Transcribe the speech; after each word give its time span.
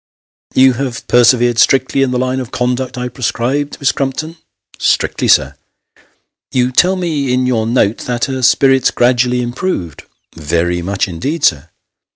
"You 0.55 0.73
have 0.73 1.05
persevered 1.07 1.59
strictly 1.59 2.01
in 2.01 2.09
the 2.09 2.17
line 2.17 2.39
of 2.39 2.49
conduct 2.49 2.97
I 2.97 3.07
prescribed, 3.07 3.77
Miss 3.79 3.91
Crumpton?"" 3.91 4.35
Strictly, 4.79 5.27
sir."" 5.27 5.53
You 6.55 6.71
tell 6.71 6.95
me 6.95 7.31
in 7.31 7.45
your 7.45 7.67
note 7.67 7.99
that 8.07 8.25
her 8.25 8.41
spirits 8.41 8.89
gradually 8.89 9.43
improved."" 9.43 10.01
Very 10.35 10.81
much 10.81 11.07
indeed, 11.07 11.43
sir." 11.43 11.69